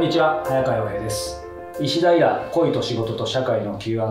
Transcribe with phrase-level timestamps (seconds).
[0.00, 1.40] にちは早川洋平です。
[1.80, 4.02] 石田イラ恋と仕事と社会の Q&A、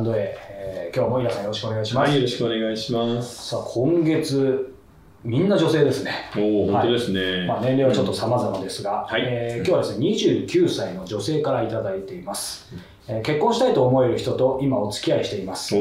[0.50, 3.50] えー、今日もイラさんよろしくお願いします、はい、よろしくお願いします。
[3.50, 4.74] さあ今月
[5.24, 6.30] みんな女性ですね。
[6.36, 9.22] おお、本当ですね、まあ、年齢はちょっと様々ですが、はい。
[9.26, 12.68] えー今日はですね29歳の女性からいただいています、
[13.08, 15.76] えー結婚したいと思える人と今お付き合いしています。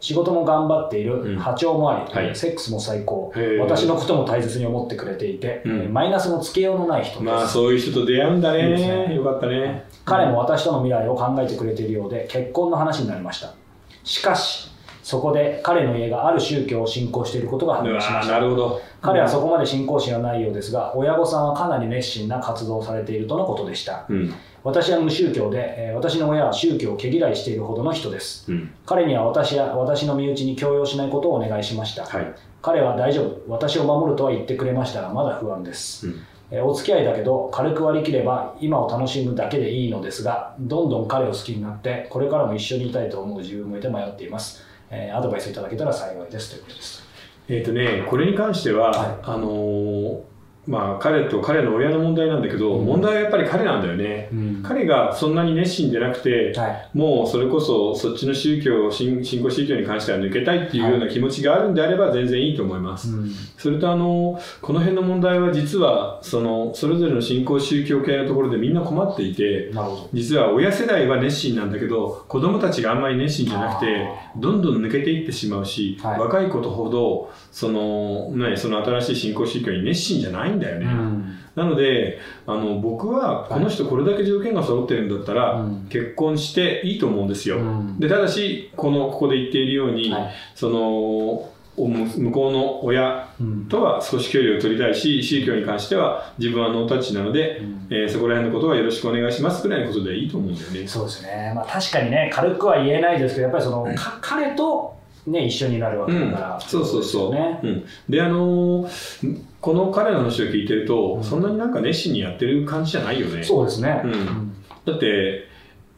[0.00, 1.38] 仕事も頑張っている、うん。
[1.38, 2.34] 波長もあり、はい。
[2.36, 3.32] セックスも最高。
[3.60, 5.80] 私のことも大切に思ってくれていて、うん。
[5.80, 8.70] えーマイナスのつけようのない人です、まあそういう人と出会うんだね。
[8.70, 9.14] いいね。
[9.14, 9.84] よかったね。
[10.04, 13.54] 彼も私との未来を考えてくれているようで結婚の話になりました。
[14.02, 14.70] しかし
[15.08, 18.34] そこで彼の家がある宗教を信仰していることが判明しました。
[18.34, 18.82] なるほど。
[19.00, 24.04] 彼はそこまで信仰心はないようですが親御さんはかなり熱心な活動をされているとのことでした。
[24.10, 24.34] うん。
[24.62, 28.52] 私は無宗教で、えー私の親は宗教を毛嫌いしているほどの人です。
[28.52, 28.70] うん。
[28.84, 32.04] 彼には私や私の身内に強要しないことをお願いしました。
[32.04, 32.34] はい。
[32.60, 33.40] 彼は大丈夫。
[33.48, 36.20] 私を守るとは言ってくれましたがまだ不安です、うん。
[36.50, 47.02] えーお付き合いだけど軽く割り切れば今を楽しむだけでいいのですがどんどん彼を好きになってこれからも一緒にいたいと思う自分もいて迷っています、えーアドバイスいただけたら幸いですということです。
[47.48, 49.18] えっ、とねこれに関しては、はい。
[49.22, 50.20] あのー
[50.68, 52.84] まあ彼と彼の親の問題なんだけど、うん。
[52.84, 54.62] 問題はやっぱり彼なんだよね、うん。
[54.62, 56.90] 彼がそんなに熱心でなくて、はい。
[56.92, 63.32] もうそれこそそっちの宗教信信仰宗教に関しては抜けたいっていうような気持ちがあるんであれば全然いいと思います、うん。
[63.56, 69.72] それとあのこの辺の問題は実はそのそれぞれの信仰宗教系のところでみんな困っていて
[70.12, 74.06] 実は親世代は熱心なんだけど子供たちがあんまり熱心じゃなくて
[74.36, 76.20] どんどん抜けていってしまうし、はい。
[76.20, 81.38] 若い子ほどその,、ね、その新しい信仰宗教に熱心じゃないんだよね、うん。
[81.54, 85.86] なのであの僕はこの人これだけ条件が揃ってるんだったら、うん。
[85.88, 87.98] 結婚していいと思うんですよ、うん。
[87.98, 90.30] でただしこのここで言っているように、はい。
[90.54, 91.50] その
[91.80, 93.66] お向向こうの親うん。
[93.68, 97.86] とは少し距離を取りたいし宗教に関しては自分はノータッチなので、うん。
[97.90, 100.88] えーそこら辺のことはよろしくお願いしますぐらいのことでいいと思うんだよね。
[100.88, 104.97] そうですね、まあ、確かにね軽くは言えないですけどやっぱりその、か彼と、
[105.30, 107.34] ね、一緒になるわけだから、うん、そうそうそう。
[107.34, 107.60] ね。
[107.62, 111.24] うん、で、あのーこの彼の話を聞いてると、うん。
[111.24, 113.42] そんなになんか熱心にやってる感じじゃないよね。
[113.42, 114.54] そうですね、うん。
[114.84, 115.48] だって、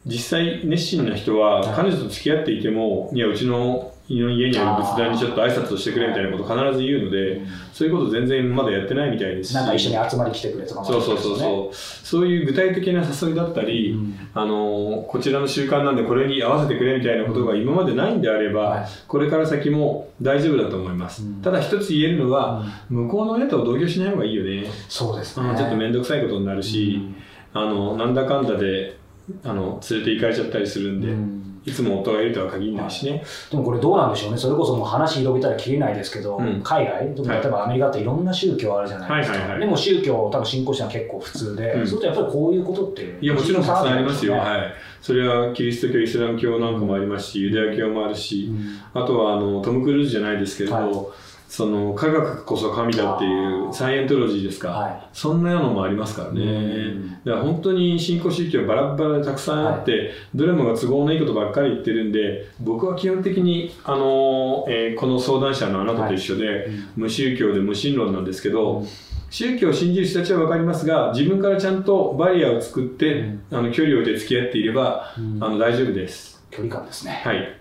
[0.05, 1.75] 実際熱心な人は、はい。
[1.75, 7.47] 彼女と付き合っていても、いや、うちの家にある仏壇にちょっと挨拶をしてくれみたいなことを必ず言うので、うん。
[7.73, 9.51] そういうこと全然まだやってないみたいです。
[9.51, 9.55] し。
[9.55, 11.75] なんか一緒に集まり来てくれとかそうそうそううそう。
[11.75, 14.29] そういう具体的な誘いだったり、ん。
[14.33, 18.85] あのこちらの習慣なんでこれに合わせてくれみたいなことが今までないんであれば、はい。
[19.07, 21.41] これから先も大丈夫だと思います、うん。
[21.41, 25.49] ただ一つ言えるのは、向こうの親と同居しない方がいいよね、そうですね。
[25.49, 26.99] うんちょっと面倒くさいことになるし、
[27.53, 28.97] あのなんだかんだで
[29.43, 34.37] あの連れて行かれちゃったりするんで、うんいつも夫がいるとは限らないしね、でもこれどうなんでしょうね。
[34.37, 36.61] それこそもう話広げたら切れないですけど、うん。
[36.63, 37.15] 海外？
[37.15, 39.59] 例えばアメリカっていろんな宗教あるじゃないですか、はいはいはい。
[39.61, 41.81] でも宗教を多分信仰してるのは結構普通で、うん。
[41.81, 44.39] そうするとやっぱりこういうことっていやもちろんたくさんありますよ、ね。
[44.39, 49.01] はい、それはキリスト教イスラム教なんかもありますし、ユダヤ教もあるし、うん。
[49.01, 50.91] あとはあのトム・クルーズじゃないですけれど、はい
[51.51, 57.09] その科学こそ神だっていうサイエントロジーですか、はそんなようなのもありますからね、うん。
[57.25, 68.87] だから本当に新興宗教バラバラでたくさんあって、どれもが都合のいいことばっかり言ってるんで僕は基本的に、あのえーこの相談者のあなたと一緒で、うん無宗教で無神論なんですけど、うん。
[69.29, 73.43] 宗教を信じる人たちは分かりますが自分からちゃんとバリアを作って、うん。
[73.51, 75.43] あの距離を置いて付き合っていれば、うん。
[75.43, 76.41] あの大丈夫です。
[76.49, 77.21] 距離感ですね。
[77.25, 77.60] はい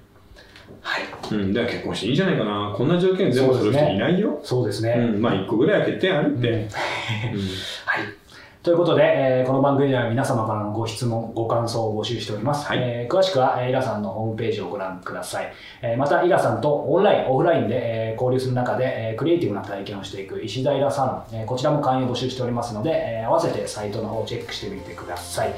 [0.81, 2.75] はいうん、だから結婚していいんじゃないかな。
[2.77, 4.41] こんな条件全部する人いないよ。
[4.43, 6.49] そうですね、うん、まあ一個ぐらいは欠点あるって。
[6.49, 6.63] うんうん
[7.87, 8.21] はい。
[8.63, 12.67] ということで、えーこの番組では皆様からのご質問、ご感想を募集しております。
[12.67, 15.51] はいえー詳しくは、えーイラさんのホームページをご覧ください。
[15.81, 25.55] えーまた、イラさんとオンライン、オフラインで、えー交流する中で、えークリエイティブな体験をしていく石平サロン、えーこちらも会員を募集しておりますので、えー合わせてサイトの方をチェックしてみてください。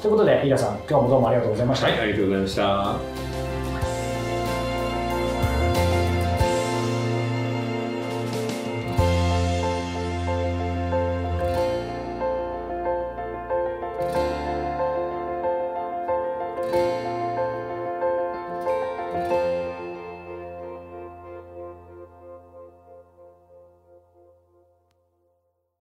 [0.00, 1.86] ということで、イラさん、今日もどうもありがとうございました。
[1.88, 3.27] はい、ありがとうございました。